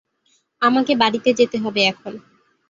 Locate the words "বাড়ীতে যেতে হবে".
0.95-1.81